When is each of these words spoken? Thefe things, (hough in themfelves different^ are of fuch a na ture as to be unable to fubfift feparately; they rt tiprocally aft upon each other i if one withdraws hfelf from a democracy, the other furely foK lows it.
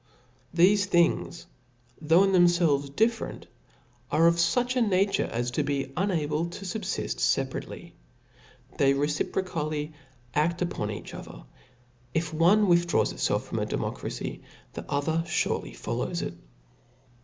Thefe 0.55 0.85
things, 0.85 1.45
(hough 2.01 2.23
in 2.25 2.31
themfelves 2.31 2.89
different^ 2.89 3.43
are 4.09 4.25
of 4.25 4.37
fuch 4.37 4.75
a 4.75 4.81
na 4.81 5.03
ture 5.11 5.27
as 5.27 5.51
to 5.51 5.63
be 5.63 5.93
unable 5.95 6.47
to 6.47 6.65
fubfift 6.65 7.17
feparately; 7.17 7.91
they 8.79 8.95
rt 8.95 9.09
tiprocally 9.31 9.93
aft 10.33 10.63
upon 10.63 10.89
each 10.89 11.13
other 11.13 11.43
i 11.45 11.45
if 12.15 12.33
one 12.33 12.67
withdraws 12.67 13.13
hfelf 13.13 13.41
from 13.43 13.59
a 13.59 13.65
democracy, 13.67 14.41
the 14.73 14.91
other 14.91 15.23
furely 15.27 15.75
foK 15.75 15.95
lows 16.07 16.23
it. 16.23 16.33